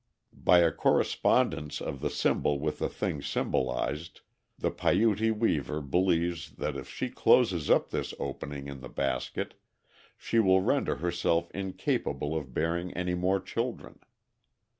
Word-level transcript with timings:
By 0.33 0.61
a 0.61 0.71
correspondence 0.71 1.79
of 1.79 2.01
the 2.01 2.09
symbol 2.09 2.57
with 2.59 2.79
the 2.79 2.89
thing 2.89 3.21
symbolized, 3.21 4.21
the 4.57 4.71
Paiuti 4.71 5.29
weaver 5.31 5.79
believes 5.79 6.53
that 6.55 6.75
if 6.75 6.89
she 6.89 7.07
closes 7.11 7.69
up 7.69 7.91
this 7.91 8.11
opening 8.17 8.67
in 8.67 8.79
the 8.79 8.89
basket, 8.89 9.53
she 10.17 10.39
will 10.39 10.61
render 10.61 10.95
herself 10.95 11.51
incapable 11.51 12.35
of 12.35 12.51
bearing 12.51 12.91
any 12.95 13.13
more 13.13 13.39
children. 13.39 13.99